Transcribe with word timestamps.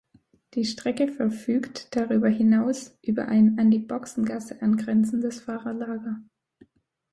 Die 0.55 0.65
Strecke 0.65 1.09
verfügt 1.09 1.95
darüber 1.95 2.27
hinaus 2.27 2.97
über 3.03 3.27
ein 3.27 3.59
an 3.59 3.69
die 3.69 3.77
Boxengasse 3.77 4.59
angrenzendes 4.59 5.41
Fahrerlager. 5.41 6.19